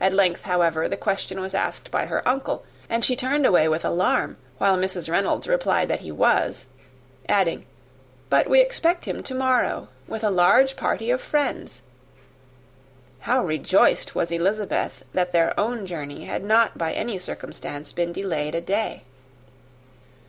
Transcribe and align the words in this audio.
At 0.00 0.12
length, 0.12 0.42
however, 0.44 0.86
the 0.88 0.96
question 0.96 1.40
was 1.40 1.56
asked 1.56 1.90
by 1.90 2.06
her 2.06 2.22
uncle; 2.24 2.64
and 2.88 3.04
she 3.04 3.16
turned 3.16 3.44
away 3.44 3.68
with 3.68 3.84
alarm, 3.84 4.36
while 4.58 4.78
Mrs. 4.78 5.10
Reynolds 5.10 5.48
replied, 5.48 5.88
that 5.88 6.02
he 6.02 6.12
was; 6.12 6.66
adding, 7.28 7.66
"But 8.28 8.48
we 8.48 8.60
expect 8.60 9.06
him 9.06 9.24
to 9.24 9.34
morrow, 9.34 9.88
with 10.06 10.22
a 10.22 10.30
large 10.30 10.76
party 10.76 11.10
of 11.10 11.20
friends." 11.20 11.82
How 13.22 13.42
rejoiced 13.44 14.14
was 14.14 14.30
Elizabeth 14.30 15.02
that 15.14 15.32
their 15.32 15.58
own 15.58 15.84
journey 15.84 16.26
had 16.26 16.44
not 16.44 16.78
by 16.78 16.92
any 16.92 17.18
circumstance 17.18 17.92
been 17.92 18.12
delayed 18.12 18.54
a 18.54 18.60
day! 18.60 19.02